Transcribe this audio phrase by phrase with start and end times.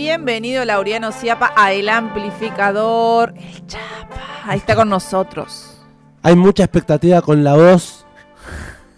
[0.00, 3.32] Bienvenido Laureano Ciapa a El Amplificador.
[3.34, 4.20] El Chapa.
[4.44, 5.72] Ahí está con nosotros.
[6.22, 8.04] Hay mucha expectativa con la voz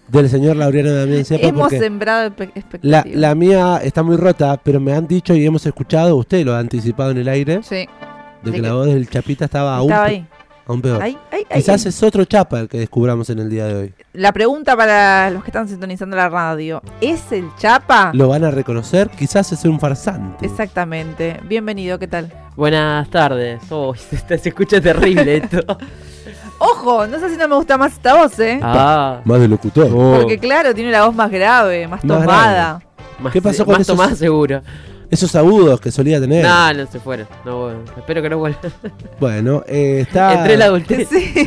[0.09, 3.07] del señor Laureano Damián Ciapa Hemos sembrado la, expectativas.
[3.07, 6.59] la mía está muy rota, pero me han dicho y hemos escuchado, usted lo ha
[6.59, 7.77] anticipado en el aire, Sí.
[7.77, 7.87] de
[8.43, 10.27] de que que la voz del Chapita estaba aún, Estaba pe- ahí.
[10.69, 11.03] Aún peor.
[11.53, 13.95] Quizás es otro Chapa el que descubramos en el día de hoy.
[14.13, 16.81] La pregunta para los que están sintonizando la radio.
[17.01, 18.11] ¿Es el Chapa?
[18.15, 19.09] ¿Lo van a reconocer?
[19.11, 20.47] Quizás es un farsante.
[20.47, 21.41] Exactamente.
[21.45, 22.33] Bienvenido, ¿qué tal?
[22.55, 23.61] Buenas tardes.
[23.71, 23.95] Oh,
[24.29, 25.59] se, se escucha terrible esto.
[26.61, 28.59] Ojo, no sé si no me gusta más esta voz, ¿eh?
[28.63, 29.21] Ah.
[29.25, 29.89] Más de locutor.
[29.95, 32.81] Oh, Porque claro, tiene la voz más grave, más Más tomada.
[33.21, 34.61] más, ¿Qué pasó con más esos- tomada seguro.
[35.11, 36.45] Esos agudos que solía tener.
[36.45, 37.27] No, no se fueron.
[37.45, 38.61] No, bueno, espero que no vuelvan.
[39.21, 40.35] Bueno, eh, está...
[40.35, 41.09] Entré en la adultez.
[41.09, 41.35] Sí.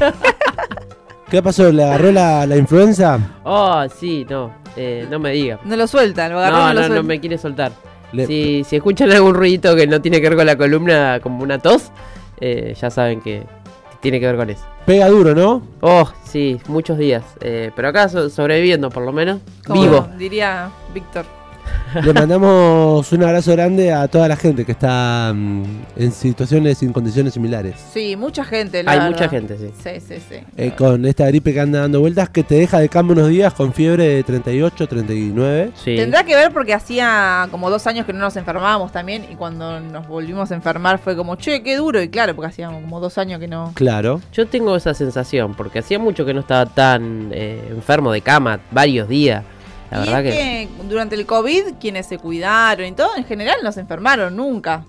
[1.29, 1.71] ¿Qué pasó?
[1.71, 3.19] ¿Le agarró la, la influenza?
[3.43, 4.51] Oh, sí, no.
[4.75, 5.59] Eh, no me diga.
[5.63, 7.03] No lo suelta, lo agarró No, no, no, lo no, suelta.
[7.03, 7.71] me quiere soltar.
[8.11, 11.43] Le- Si, si escuchan algún ruidito que no tiene que ver con la columna, como
[11.43, 11.91] una tos,
[12.41, 13.43] eh, ya saben que
[14.01, 14.63] tiene que ver con eso.
[14.85, 15.61] Pega duro, ¿no?
[15.79, 17.23] Oh, sí, muchos días.
[17.39, 19.39] Eh, pero acá so- sobreviviendo, por lo menos.
[19.65, 20.07] Como Vivo.
[20.17, 21.23] Diría Víctor.
[22.03, 25.63] Le mandamos un abrazo grande a toda la gente que está mm,
[25.97, 27.75] en situaciones y en condiciones similares.
[27.93, 28.83] Sí, mucha gente.
[28.83, 29.11] la Hay verdad.
[29.11, 29.71] mucha gente, sí.
[29.83, 30.35] Sí, sí, sí.
[30.57, 33.53] Eh, con esta gripe que anda dando vueltas que te deja de cambio unos días
[33.53, 35.71] con fiebre de 38, 39.
[35.75, 35.95] Sí.
[35.95, 39.79] Tendrá que ver porque hacía como dos años que no nos enfermábamos también y cuando
[39.79, 42.01] nos volvimos a enfermar fue como, che, qué duro.
[42.01, 43.71] Y claro, porque hacía como dos años que no...
[43.75, 44.21] Claro.
[44.31, 48.59] Yo tengo esa sensación, porque hacía mucho que no estaba tan eh, enfermo de cama,
[48.71, 49.43] varios días.
[49.91, 50.69] La y verdad es que...
[50.77, 54.85] que durante el COVID, quienes se cuidaron y todo, en general no se enfermaron nunca.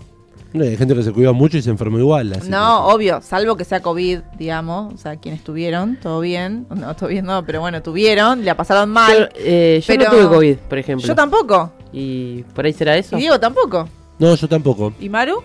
[0.53, 2.31] No, hay gente que se cuidó mucho y se enfermó igual.
[2.35, 6.95] así No, obvio, salvo que sea COVID, digamos, o sea, quienes tuvieron, todo bien, no,
[6.95, 9.31] todo bien no, pero bueno, tuvieron, la pasaron mal.
[9.35, 11.07] eh, yo pero- no tuve COVID, por ejemplo.
[11.09, 13.17] Yo tampoco, ¿Y por ahí será eso?
[13.17, 13.89] y Diego tampoco.
[14.19, 14.93] No, yo tampoco.
[15.01, 15.43] ¿Y Maru?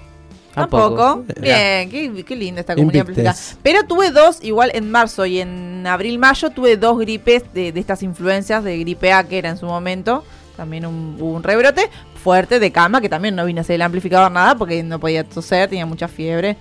[0.61, 1.23] Tampoco.
[1.39, 3.35] Bien, qué, qué linda esta comunidad amplificada.
[3.63, 8.03] Pero tuve dos, igual en marzo y en abril-mayo, tuve dos gripes de, de estas
[8.03, 10.23] influencias de gripe A que era en su momento.
[10.55, 11.89] También un, hubo un rebrote
[12.23, 15.23] fuerte de cama, que también no vine a hacer el amplificador nada porque no podía
[15.23, 16.57] toser, tenía mucha fiebre.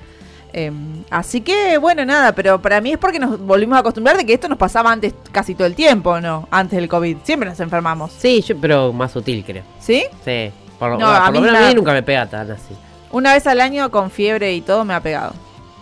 [0.53, 0.71] Eh,
[1.11, 4.33] así que, bueno, nada, pero para mí es porque nos volvimos a acostumbrar de que
[4.35, 6.47] esto nos pasaba antes casi todo el tiempo, ¿no?
[6.51, 7.19] Antes del COVID.
[7.25, 8.13] Siempre nos enfermamos.
[8.19, 9.65] Sí, yo, pero más sutil, creo.
[9.81, 10.05] ¿Sí?
[10.25, 10.51] Sí.
[10.79, 12.75] Por, lo- No, por a lo menos a mí nunca me pega tan así.
[13.11, 15.33] Una vez al año con fiebre y todo me ha pegado.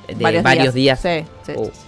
[0.09, 1.01] De varios, días.
[1.01, 1.65] Sí, sí, Oh.
[1.65, 1.81] sí, sí.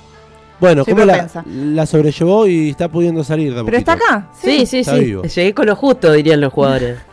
[0.58, 4.28] Bueno, Soy ¿cómo la, sobrellevó y está pudiendo salir de Pero está acá.
[4.40, 4.98] Sí, sí, sí.
[5.00, 5.22] vivo.
[5.22, 6.98] Llegué con lo justo, dirían los jugadores.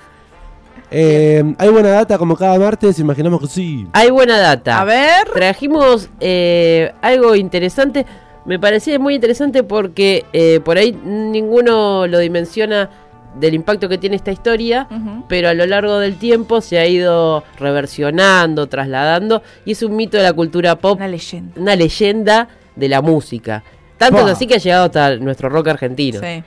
[0.95, 3.88] Eh, hay buena data como cada martes, imaginamos que sí.
[3.94, 4.79] Hay buena data.
[4.79, 5.28] A ver.
[5.33, 8.06] Trajimos eh, algo interesante.
[8.45, 12.91] Me parecía muy interesante porque eh, por ahí ninguno lo dimensiona
[13.39, 14.88] del impacto que tiene esta historia,
[15.27, 20.17] pero a lo largo del tiempo se ha ido reversionando, trasladando, y es un mito
[20.17, 21.59] de la cultura pop, Una leyenda.
[21.59, 23.63] una leyenda de la música.
[23.97, 24.31] Tanto es Pa.
[24.31, 26.19] así que ha llegado hasta nuestro rock argentino.
[26.19, 26.44] Sí.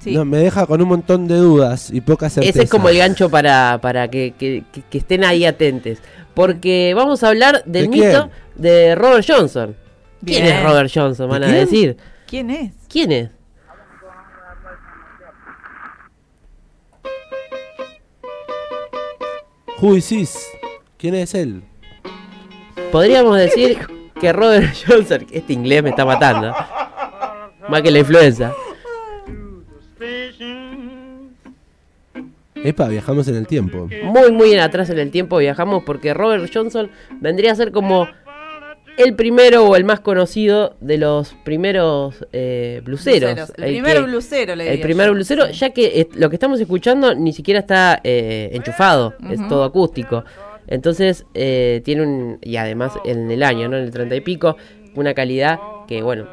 [0.00, 0.14] Sí.
[0.16, 2.56] No, me deja con un montón de dudas y pocas certezas.
[2.56, 6.00] Ese es como el gancho para, para que, que- que- que estén ahí atentes.
[6.34, 8.08] Porque vamos a hablar del ¿De quién?
[8.08, 9.76] mito de Robert Johnson.
[10.24, 10.56] ¿Quién Bien.
[10.56, 11.28] es Robert Johnson?
[11.30, 11.60] Van ¿De a quién?
[11.64, 11.96] decir.
[12.26, 12.72] ¿Quién es?
[12.88, 13.30] ¿Quién es?
[19.82, 20.48] Who is this?
[20.96, 21.60] ¿Quién es él?
[22.92, 23.78] Podríamos decir
[24.20, 25.26] que Robert Johnson.
[25.32, 26.54] Este inglés me está matando.
[27.68, 28.54] Más que la influenza.
[32.54, 33.88] Epa, viajamos en el tiempo.
[34.04, 36.88] Muy, muy en atrás en el tiempo viajamos porque Robert Johnson
[37.18, 38.06] vendría a ser como
[38.98, 43.34] el primero o el más conocido de los primeros eh, bluseros.
[43.34, 43.52] Bluseros.
[43.58, 45.12] El primer que- blusero, le El diría primer yo.
[45.14, 50.24] blusero, ya que lo que estamos escuchando ni siquiera está eh, enchufado, es todo acústico.
[50.66, 53.76] Entonces eh, tiene un, y además en el año, ¿no?
[53.76, 54.56] En el 30 y pico,
[54.94, 56.26] una calidad que, bueno,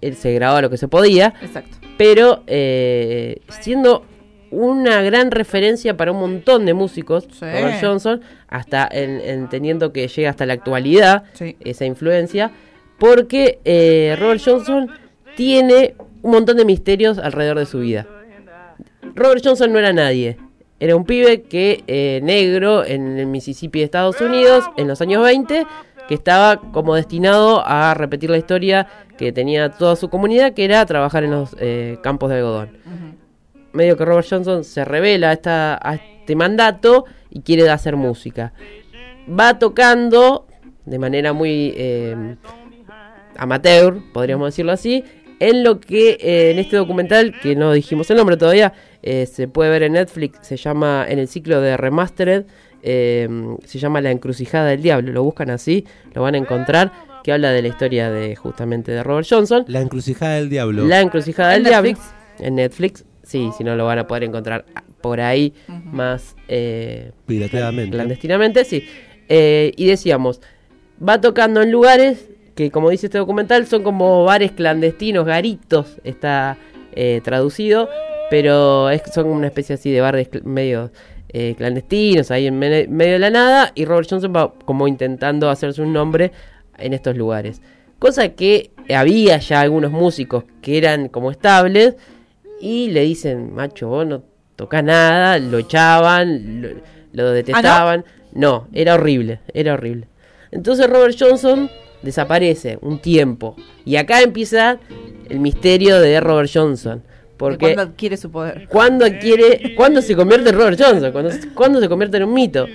[0.00, 1.76] él se grababa lo que se podía, Exacto.
[1.98, 4.04] pero eh, siendo
[4.52, 7.40] una gran referencia para un montón de músicos, Sí.
[7.44, 11.56] Robert Johnson, hasta en, entendiendo que llega hasta la actualidad Sí.
[11.60, 12.52] esa influencia,
[12.98, 14.88] porque eh, Robert Johnson
[15.34, 18.06] tiene un montón de misterios alrededor de su vida.
[19.14, 20.36] Robert Johnson no era nadie.
[20.78, 25.22] Era un pibe que eh, negro en el Mississippi de Estados Unidos en los años
[25.22, 25.66] 20
[26.08, 30.84] que estaba como destinado a repetir la historia que tenía toda su comunidad, que era
[30.84, 32.70] trabajar en los eh, campos de algodón.
[33.72, 38.52] Medio que Robert Johnson se revela a, esta, a este mandato y quiere hacer música.
[39.28, 40.46] Va tocando
[40.84, 42.36] de manera muy eh,
[43.36, 45.04] amateur, podríamos decirlo así,
[45.38, 48.72] en lo que eh, en este documental, que no dijimos el nombre todavía,
[49.02, 52.44] eh, se puede ver en Netflix, se llama En el ciclo de Remastered,
[52.82, 53.28] eh,
[53.64, 55.84] se llama La encrucijada del diablo, lo buscan así,
[56.14, 56.92] lo van a encontrar,
[57.24, 59.64] que habla de la historia de justamente de Robert Johnson.
[59.66, 60.84] La encrucijada del diablo.
[60.86, 61.98] La encrucijada ¿En del diablo.
[62.38, 64.64] En Netflix, sí, si no lo van a poder encontrar
[65.00, 65.52] por ahí
[65.84, 67.90] más eh, Pirateadamente.
[67.96, 68.84] clandestinamente, sí.
[69.28, 70.40] Eh, y decíamos,
[71.06, 76.58] va tocando en lugares que, como dice este documental, son como bares clandestinos, garitos, está
[76.94, 77.88] eh, traducido,
[78.30, 80.90] pero es, son una especie así de bares cl- medio
[81.30, 85.48] eh, clandestinos, ahí en mene- medio de la nada, y Robert Johnson va como intentando
[85.48, 86.30] hacerse un nombre
[86.78, 87.62] en estos lugares.
[87.98, 91.96] Cosa que había ya algunos músicos que eran como estables
[92.62, 94.22] y le dicen, macho, vos no
[94.54, 96.68] tocás nada, lo echaban, lo,
[97.12, 98.04] lo detestaban.
[98.32, 98.68] no?
[98.72, 100.06] era horrible, era horrible.
[100.52, 101.68] Entonces Robert Johnson
[102.02, 103.56] desaparece un tiempo.
[103.84, 104.78] Y acá empieza
[105.28, 107.02] el misterio de Robert Johnson.
[107.36, 108.68] Porque Cuando adquiere su poder.
[108.68, 111.10] ¿Cuándo adquiere, cuándo se convierte en Robert Johnson?
[111.10, 112.68] ¿Cuándo, cuándo se convierte en un mito?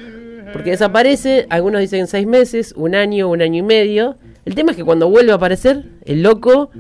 [0.51, 4.17] Porque desaparece, algunos dicen seis meses, un año, un año y medio.
[4.43, 6.71] El tema es que cuando vuelve a aparecer, el loco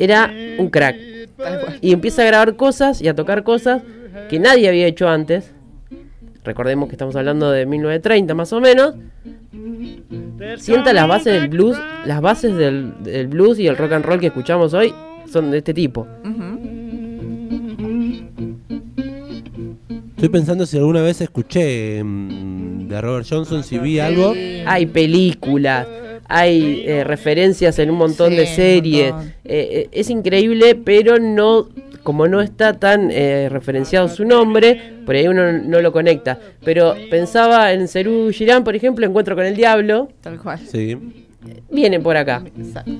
[0.00, 1.13] era un crack.
[1.80, 3.82] Y empieza a grabar cosas y a tocar cosas
[4.28, 5.52] que nadie había hecho antes.
[6.44, 8.94] Recordemos que estamos hablando de 1930 más o menos.
[10.58, 14.20] Sienta las bases del blues, las bases del, del blues y el rock and roll
[14.20, 14.94] que escuchamos hoy
[15.26, 16.06] son de este tipo.
[20.24, 24.32] Estoy pensando si alguna vez escuché mm, de Robert Johnson, si vi algo.
[24.64, 25.86] Hay películas,
[26.28, 29.12] hay eh, referencias en un montón Sí, de series.
[29.12, 29.28] montón.
[29.44, 31.68] Eh, eh, es increíble, pero no,
[32.02, 36.38] como no está tan eh, referenciado su nombre, por ahí uno no lo conecta.
[36.64, 40.58] Pero pensaba en Cerú Girán, por ejemplo, Encuentro con el Diablo, Tal cual.
[40.70, 40.96] Sí.
[41.70, 42.92] Viene por acá, Exacto.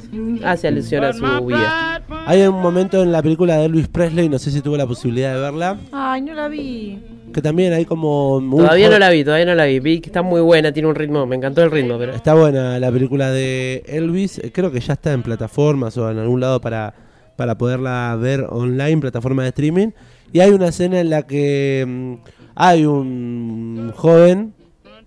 [0.45, 2.03] hace alusión a su vida.
[2.27, 5.35] Hay un momento en la película de Elvis Presley, no sé si tuve la posibilidad
[5.35, 6.99] de verla, Ay, no la vi.
[7.33, 8.41] que también hay como...
[8.57, 9.81] Todavía no la vi, todavía no la vi.
[9.81, 12.79] Vi que está muy buena, tiene un ritmo, me encantó el ritmo, pero Está buena
[12.79, 16.61] la película de Elvis, eh, creo que ya está en plataformas o en algún lado
[16.61, 16.95] para,
[17.37, 19.89] para poderla ver online, plataforma de streaming.
[20.33, 22.15] Y hay una escena en la que mm,
[22.57, 24.55] hay un joven,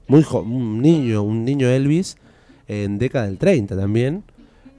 [0.07, 2.17] muy jo- un niño, un niño Elvis,
[2.67, 4.23] en década del 30 también.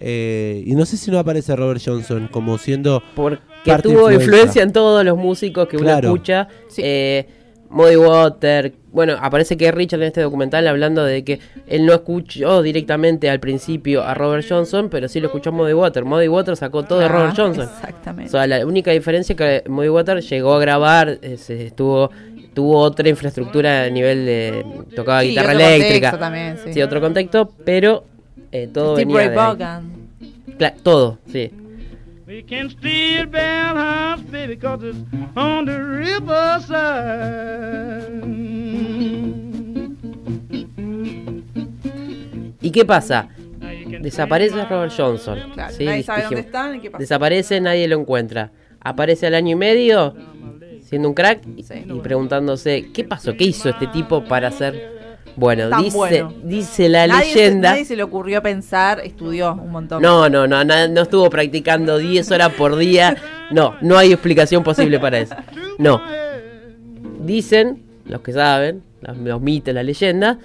[0.00, 3.02] eh, y no sé si no aparece Robert Johnson como siendo...
[3.17, 4.25] porque Parte tuvo influencia.
[4.25, 6.46] influencia en todos los músicos que uno escucha.
[6.69, 6.82] Sí.
[6.85, 7.26] Eh,
[7.70, 8.73] Muddy Water.
[8.93, 13.40] Bueno, aparece que Richard en este documental hablando de que él no escuchó directamente al
[13.40, 16.05] principio a Robert Johnson, pero sí lo escuchó Muddy Water.
[16.06, 17.64] Muddy Water sacó todo de Ah, Robert Johnson.
[17.70, 18.31] Exactamente.
[18.31, 22.11] O sea, la única diferencia es que Muddy Water llegó a grabar, eh, se estuvo,
[22.59, 24.67] tuvo otra infraestructura a nivel de.
[24.97, 26.19] tocaba Sí, guitarra otro eléctrica.
[26.19, 26.73] también, sí.
[26.73, 28.03] Sí, otro contexto, pero
[28.51, 29.85] eh, todo Steve venía Ray
[30.59, 31.53] de todo, sí.
[32.27, 34.99] We can still Bell House, baby, cause it's
[35.37, 37.29] on the riverside.
[42.61, 43.29] ¿Y qué pasa?
[44.01, 45.39] Desaparece Robert Johnson.
[45.55, 46.47] Claro, Sí, nadie sabe dónde dijimos.
[46.47, 47.01] están y qué pasa.
[47.01, 48.51] Desaparece, nadie lo encuentra.
[48.81, 50.15] Aparece al año y medio,
[50.88, 51.85] siendo un crack, y, Sí.
[51.87, 53.37] y preguntándose, ¿qué pasó?
[53.37, 54.96] ¿Qué hizo este tipo para ser...
[55.37, 56.35] Bueno, dice, bueno.
[56.43, 57.70] dice la nadie, se, leyenda...
[57.70, 60.02] nadie se le ocurrió pensar, estudió un montón.
[60.02, 63.17] No, no, no, no estuvo practicando 10 horas por día.
[63.52, 65.37] No, no hay explicación posible para eso.
[65.79, 66.02] No.
[67.20, 70.38] Dicen, los que saben, los, mitos, la leyenda,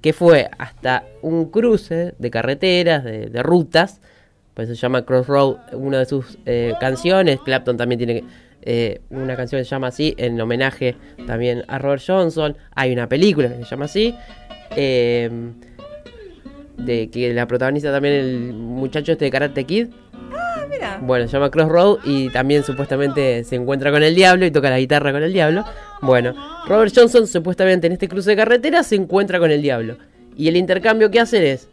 [0.00, 4.00] que fue hasta un cruce de carreteras, de, de rutas,
[4.54, 7.38] por eso se llama Crossroad, una de sus eh, canciones.
[7.44, 8.24] Clapton también tiene
[8.70, 10.94] eh, una canción que se llama así, en homenaje
[11.26, 12.54] también a Robert Johnson.
[12.74, 14.14] Hay una película que se llama así.
[14.76, 15.30] eh,
[16.76, 19.88] de que la protagoniza también el muchacho este de Karate Kid.
[20.70, 20.98] Mira.
[21.00, 24.78] Bueno, se llama Crossroad y también supuestamente se encuentra con el diablo y toca la
[24.78, 25.64] guitarra con el diablo.
[26.02, 26.34] Bueno,
[26.66, 29.96] Robert Johnson supuestamente en este cruce de carretera se encuentra con el diablo.
[30.36, 31.68] Y el intercambio que hacen es,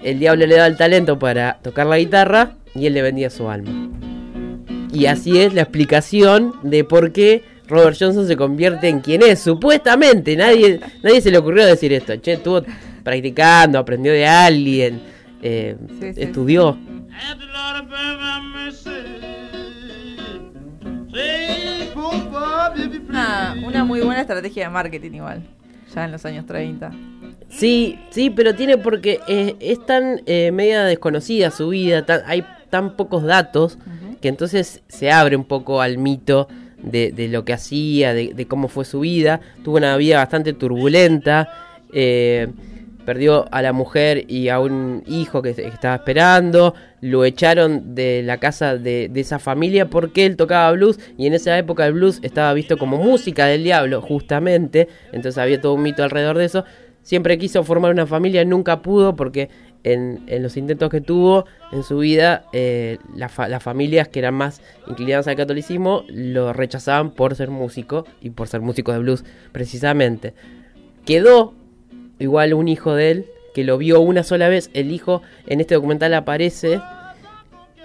[0.00, 3.50] el diablo le da el talento para tocar la guitarra y él le vendía su
[3.50, 3.90] alma.
[4.92, 9.40] Y así es la explicación de por qué Robert Johnson se convierte en quien es.
[9.40, 12.14] Supuestamente, nadie, nadie se le ocurrió decir esto.
[12.16, 12.62] Che, estuvo
[13.02, 15.00] practicando, aprendió de alguien,
[15.42, 16.22] eh, Sí, sí.
[16.22, 16.78] estudió.
[23.08, 25.42] Una, una muy buena estrategia de marketing igual.
[25.94, 26.90] Ya en los años 30.
[27.48, 29.20] Sí, sí, pero tiene porque
[29.60, 33.76] es tan eh, media desconocida su vida, tan- hay tan pocos datos
[34.22, 36.48] que entonces se abre un poco al mito
[36.82, 39.40] de, de lo que hacía, de, cómo fue su vida.
[39.62, 41.50] Tuvo una vida bastante turbulenta.
[41.92, 42.48] eh,
[43.04, 48.22] perdió a la mujer y a un hijo que, que estaba esperando, lo echaron de
[48.22, 51.94] la casa de, de esa familia porque él tocaba blues y en esa época el
[51.94, 56.44] blues estaba visto como música del diablo, justamente, entonces había todo un mito alrededor de
[56.44, 56.64] eso.
[57.02, 59.50] Siempre quiso formar una familia, nunca pudo porque
[59.84, 64.18] en, en los intentos que tuvo en su vida, eh, la fa- las familias que
[64.20, 68.98] eran más inclinadas al catolicismo lo rechazaban por ser músico y por ser músico de
[69.00, 70.34] blues, precisamente.
[71.04, 71.54] Quedó
[72.18, 74.70] igual un hijo de él que lo vio una sola vez.
[74.72, 76.80] El hijo en este documental aparece.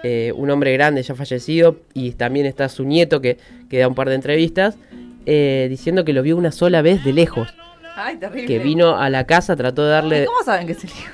[0.03, 3.37] eh, un hombre grande ya fallecido y también está su nieto que,
[3.67, 4.77] que da un par de entrevistas
[5.25, 7.49] eh, diciendo que lo vio una sola vez de lejos
[7.95, 8.45] Ay, terrible.
[8.45, 11.09] que vino a la casa trató de ¿Y darle ¿Cómo saben que es el hijo?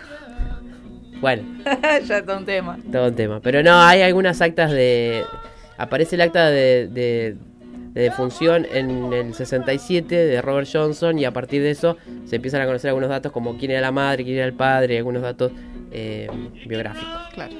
[1.23, 1.43] Bueno
[2.05, 2.77] ya está un tema.
[2.91, 5.23] todo un tema pero no hay algunas actas de
[5.77, 7.37] aparece el acta de, de,
[7.93, 12.61] de defunción en el 67 de Robert Johnson y a partir de eso se empiezan
[12.61, 15.51] a conocer algunos datos como quién era la madre quién era el padre algunos datos
[15.91, 16.27] eh,
[16.67, 17.53] biográficos Claro.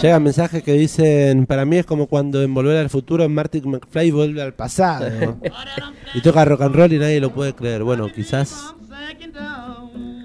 [0.00, 4.12] Llegan mensajes que dicen, para mí es como cuando en Volver al Futuro Martin McFly
[4.12, 5.36] vuelve al pasado.
[6.14, 7.82] y toca rock and roll y nadie lo puede creer.
[7.82, 8.74] Bueno, quizás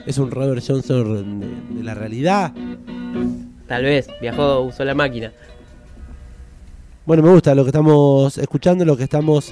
[0.05, 2.53] es un Robert Johnson de, de la realidad.
[3.67, 5.31] tal vez viajó usó la máquina
[7.05, 9.51] Bueno, me gusta lo que estamos escuchando, lo que estamos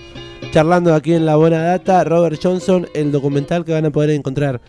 [0.51, 2.03] charlando aquí en La Buena Data.
[2.03, 4.61] Robert Johnson, el documental que van a poder encontrar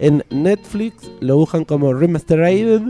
[0.00, 2.80] en Netflix, lo buscan como Remastered,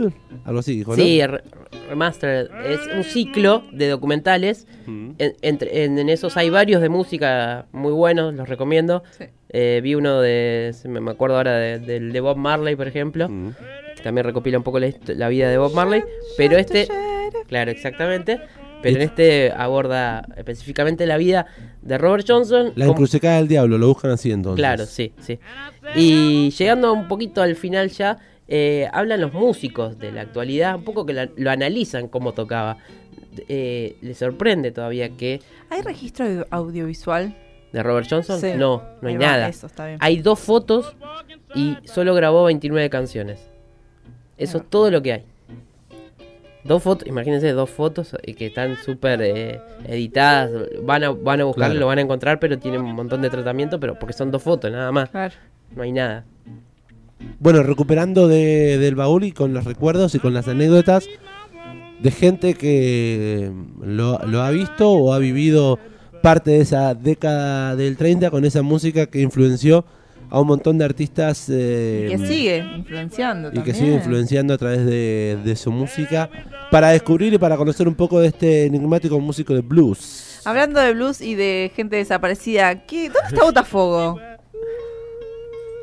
[0.44, 1.02] algo así, dijo, ¿no?
[1.02, 1.42] sí re-
[1.88, 5.10] remastered es un ciclo de documentales Mm.
[5.18, 9.24] en, entre- en- en esos hay varios de música muy buenos los recomiendo Sí.
[9.52, 13.48] Eh, vi uno de me acuerdo ahora de- del de Bob Marley por ejemplo Mm.
[13.96, 16.02] que también recopila un poco la, la vida de Bob Marley,
[16.36, 16.86] pero este,
[17.48, 18.38] claro, exactamente,
[18.82, 21.46] pero en este aborda específicamente la vida
[21.82, 22.72] de Robert Johnson.
[22.76, 24.58] La encrucijada del diablo, lo buscan así entonces.
[24.60, 25.38] claro, sí, sí.
[25.94, 28.18] Y llegando un poquito al final ya,
[28.48, 32.78] eh, hablan los músicos de la actualidad, un poco que la- lo analizan cómo tocaba.
[33.48, 37.34] Eh, le sorprende todavía que ¿Hay registro audio- audiovisual?
[37.72, 38.48] de Robert Johnson Sí.
[38.56, 39.48] no, no hay va, nada.
[39.48, 39.98] Eso está bien.
[40.00, 40.96] Hay dos fotos
[41.54, 43.38] y solo grabó 29 canciones.
[44.36, 45.24] Eso es todo lo que hay.
[46.64, 50.50] Dos fotos, imagínense dos fotos que están súper eh, editadas.
[50.82, 51.80] Van a, van a buscarlo, Claro.
[51.80, 54.70] lo van a encontrar, pero tienen un montón de tratamiento, pero porque son dos fotos
[54.70, 55.08] nada más.
[55.10, 55.34] Claro.
[55.74, 56.24] No hay nada.
[57.38, 61.06] Bueno, recuperando de- del baúl y con los recuerdos y con las anécdotas
[62.02, 63.50] de gente que
[63.82, 65.78] lo, lo ha visto o ha vivido
[66.22, 69.84] parte de esa década del 30 con esa música que influenció
[70.30, 74.58] a un montón de artistas eh, Y que sigue influenciando y que sigue influenciando a
[74.58, 76.30] través de, de su música
[76.70, 80.40] para descubrir y para conocer un poco de este enigmático músico de blues.
[80.44, 84.18] Hablando de blues y de gente desaparecida, ¿qué, ¿dónde está Botafogo?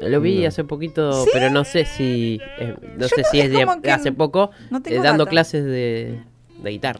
[0.02, 0.48] Lo vi No.
[0.48, 1.30] hace poquito, ¿Sí?
[1.34, 3.52] pero no sé si eh, no Yo sé no- si es es
[3.82, 5.30] de hace poco no eh, dando data.
[5.32, 6.20] clases de,
[6.62, 7.00] de guitarra.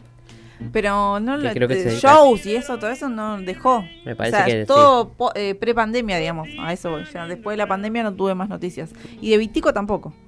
[0.72, 3.84] Pero no lo, creo que shows y eso, todo eso no dejó.
[4.04, 6.48] Me parece o sea, que todo eh, pre-pandemia, digamos.
[6.60, 7.04] A eso voy.
[7.12, 8.90] Ya después de la pandemia no tuve más noticias.
[9.20, 10.12] Y de Vitico tampoco.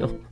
[0.00, 0.30] No.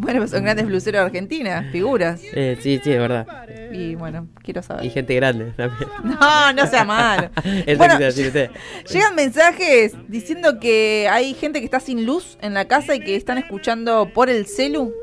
[0.00, 2.22] Bueno, son grandes bluseros de Argentina, figuras.
[2.32, 3.26] Eh, sí, sí, es verdad.
[3.70, 4.86] Y bueno, quiero saber.
[4.86, 5.90] Y gente grande también.
[6.04, 7.28] No, no sea malo.
[7.66, 7.98] Eso Bueno.
[7.98, 13.14] Llegan mensajes diciendo que hay gente que está sin luz en la casa y que
[13.14, 14.94] están escuchando por el celu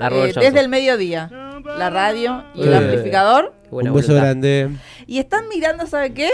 [0.00, 1.30] eh, desde el mediodía.
[1.78, 2.76] La radio y el Eh.
[2.76, 3.52] amplificador.
[3.70, 4.26] Buena un beso voluntad.
[4.28, 4.70] grande.
[5.06, 6.30] Y están mirando, ¿sabe qué?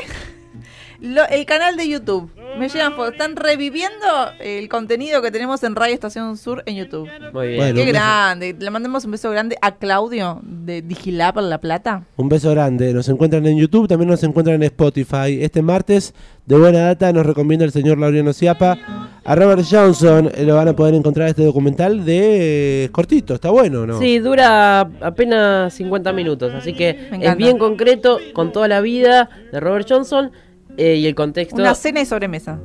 [1.03, 2.31] Lo- el canal de YouTube.
[2.59, 3.13] Me llegan fotos.
[3.13, 4.07] Están reviviendo
[4.41, 7.09] el contenido que tenemos en Radio Estación Sur en YouTube.
[7.33, 7.59] Muy bien.
[7.59, 7.75] Bueno.
[7.75, 8.55] Qué grande.
[8.59, 12.05] Le mandamos un beso grande a Claudio de Digilab La Plata.
[12.17, 12.93] Un beso grande.
[12.93, 15.43] Nos encuentran en YouTube, también nos encuentran en Spotify.
[15.43, 16.15] Este martes,
[16.47, 18.79] de buena data, nos recomienda el señor Laureano Ciapa.
[19.25, 23.51] A Robert Johnson eh, lo van a poder encontrar este documental de eh, cortito, está
[23.51, 23.99] bueno, ¿no?
[24.01, 29.61] Sí, dura apenas 50 minutos, así que es bien concreto con toda la vida de
[29.61, 30.33] Robert Johnson
[30.77, 31.57] eh, y el contexto.
[31.57, 32.59] Una cena y sobremesa.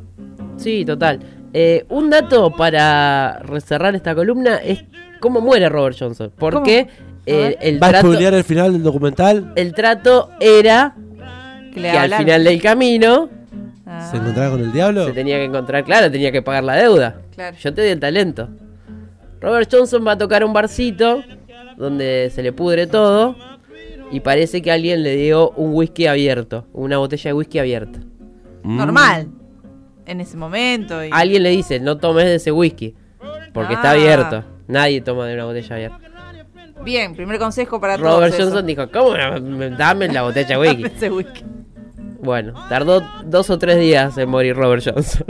[0.58, 1.20] Sí, total.
[1.54, 4.84] Eh, un dato para cerrar esta columna es
[5.20, 6.32] cómo muere Robert Johnson.
[6.38, 9.54] Porque A eh, el, ¿Va a trato, spoilear el final del documental?
[9.56, 10.96] el trato era
[11.74, 13.30] Que le que al final del camino
[13.90, 15.06] Ah, ¿Se encontraba con el diablo?
[15.08, 17.22] se tenía que encontrar, claro, tenía que pagar la deuda.
[17.34, 17.56] Claro.
[17.58, 18.50] Yo te di el talento.
[19.40, 21.24] Robert Johnson va a tocar un barcito
[21.78, 23.36] donde se le pudre todo
[24.12, 28.00] y parece que alguien le dio un whisky abierto, una botella de whisky abierta.
[28.64, 28.78] Mm.
[28.78, 29.28] Normal.
[30.06, 31.04] En ese momento.
[31.04, 32.96] y- Alguien le dice, no tomes de ese whisky,
[33.54, 33.94] porque está Ah.
[33.94, 34.44] abierto.
[34.68, 36.00] Nadie toma de una botella abierta.
[36.84, 38.14] Bien, primer consejo para todos.
[38.16, 38.44] Robert eso.
[38.44, 39.18] Johnson dijo, ¿cómo?
[39.18, 39.42] no?
[39.42, 40.84] Me- Dame la botella de whisky.
[40.96, 41.44] Ese whisky.
[42.22, 45.26] Bueno, tardó dos o tres días en morir Robert Johnson.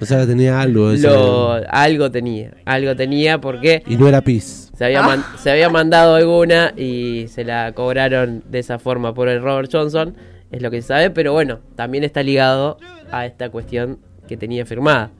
[0.00, 0.92] O sea, que tenía algo.
[0.92, 4.69] ese- Lo, algo tenía, algo tenía porque Y no era pis.
[4.80, 9.28] Se había, man- se había mandado alguna y se la cobraron de esa forma por
[9.28, 10.14] el Robert Johnson,
[10.50, 12.78] es lo que se sabe, pero bueno, también está ligado
[13.12, 15.10] a esta cuestión que tenía firmada.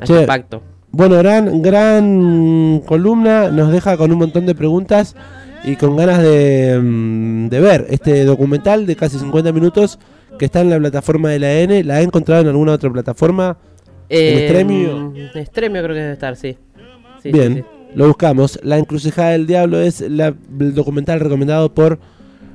[0.00, 0.14] A Che.
[0.14, 0.62] este pacto.
[0.92, 3.48] Bueno, gran, gran columna.
[3.50, 5.16] Nos deja con un montón de preguntas
[5.64, 9.98] y con ganas de, mm, de ver este documental de casi 50 minutos
[10.38, 11.82] que está en la plataforma de la N.
[11.82, 13.56] ¿La he encontrado en alguna otra plataforma?
[14.08, 15.12] ¿En Stremio?
[15.34, 16.56] En Stremio creo que debe estar, sí.
[17.20, 17.79] Sí, Bien, sí, sí.
[17.94, 18.58] Lo buscamos.
[18.62, 21.98] La encrucijada del diablo es la- el documental recomendado por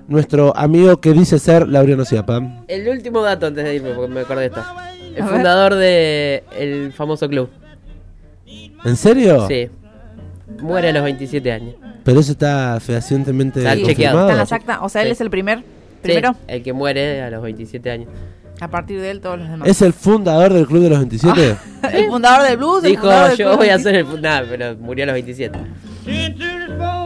[0.08, 2.64] nuestro amigo que dice ser Laureano Ciapa.
[2.68, 4.64] El último dato antes de irme, porque me acordé de esto.
[5.16, 7.50] El A fundador de el famoso club.
[8.84, 9.48] ¿En serio?
[9.48, 9.70] Sí.
[10.62, 11.76] Muere a los 27 años.
[12.04, 14.22] Pero eso está fehacientemente Está chequeado.
[14.30, 14.84] Está en la acta.
[14.84, 15.60] O sea, él es el primer.
[15.60, 15.64] Sí,
[16.12, 16.36] Primero.
[16.48, 18.10] el que muere a los 27 años.
[18.62, 19.68] A partir de él, todos los demás.
[19.68, 21.58] ¿Es el fundador del Club de los 27?
[21.94, 22.84] el fundador del blues.
[22.84, 25.14] el Dijo, del yo club voy a de- ser el fundador, pero murió a los
[25.14, 25.60] 27.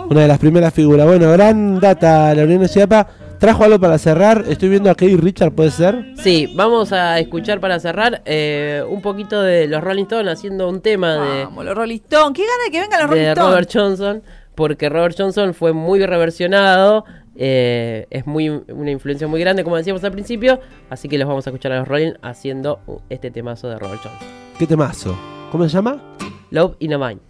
[0.09, 1.05] Una de las primeras figuras.
[1.05, 3.07] Bueno, gran data, Laureano Ciapa.
[3.39, 4.43] ¿Trajo algo para cerrar?
[4.49, 6.13] Estoy viendo a Kate Richard, ¿puede ser?
[6.21, 10.81] Sí, vamos a escuchar para cerrar eh, un poquito de los Rolling Stones haciendo un
[10.81, 12.35] tema de, Vamos, los Rolling Stones.
[12.35, 13.49] Qué gana de que vengan los Rolling de Stones.
[13.51, 14.23] Robert Johnson,
[14.59, 17.05] porque Robert Johnson fue muy reversionado,
[17.37, 21.47] eh, es muy una influencia muy grande, como decíamos al principio, así que los vamos
[21.47, 24.27] a escuchar a los Rolling haciendo este temazo de Robert Johnson.
[24.57, 25.17] ¿Qué temazo?
[25.49, 26.03] ¿Cómo se llama?
[26.51, 27.21] Love in a Mind.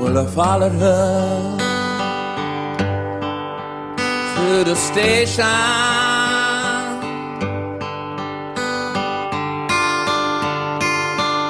[0.00, 1.58] Well, I followed her
[4.36, 6.05] to the station.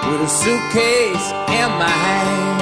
[0.08, 1.26] With a suitcase
[1.60, 2.60] in my hand.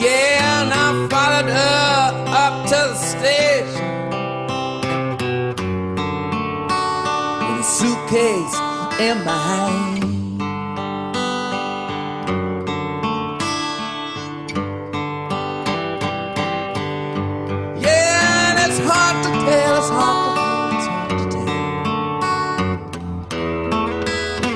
[0.00, 3.90] Yeah, and I followed her up to the station.
[7.44, 8.56] With a suitcase
[9.00, 9.87] in my hand.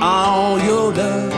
[0.05, 1.32] All your love's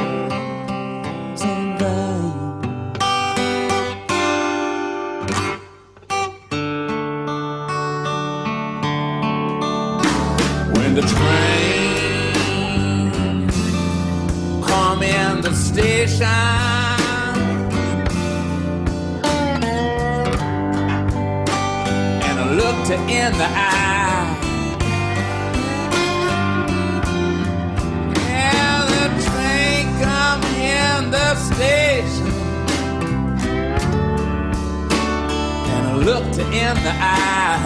[36.15, 37.59] looked in the eye.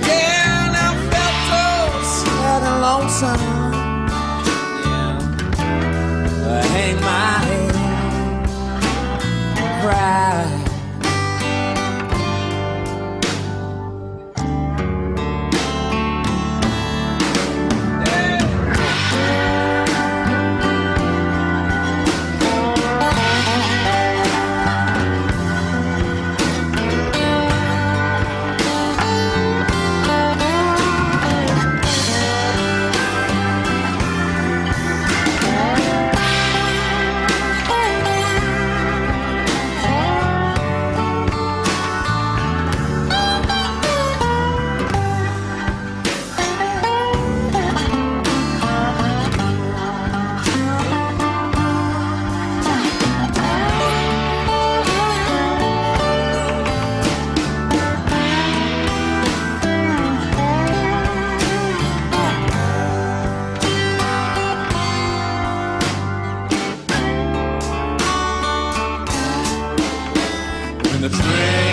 [0.00, 1.66] Yeah, and I felt so
[2.20, 3.44] sad and lonesome.
[4.80, 5.20] Yeah.
[6.48, 7.74] I hang my head,
[9.82, 10.53] cry.
[71.04, 71.63] the train.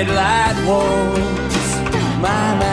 [0.00, 1.80] Red light was
[2.22, 2.69] my mind.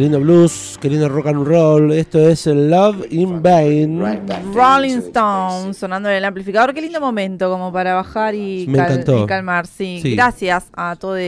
[0.00, 1.92] Lindo blues, qué lindo rock and roll.
[1.92, 4.00] Esto es Love in Vain.
[4.54, 6.74] Rolling Stones sonando en el amplificador.
[6.74, 9.24] Qué lindo momento como para bajar y, Me cal- encantó.
[9.24, 9.66] y calmar.
[9.66, 10.00] Sí.
[10.02, 10.14] Sí.
[10.14, 11.18] Gracias a todos